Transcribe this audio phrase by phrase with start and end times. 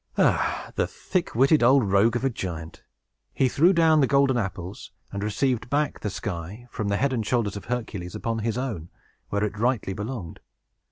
[0.17, 2.81] Ah, the thick witted old rogue of a giant!
[3.35, 7.23] He threw down the golden apples, and received back the sky, from the head and
[7.23, 8.89] shoulders of Hercules, upon his own,
[9.29, 10.39] where it rightly belonged.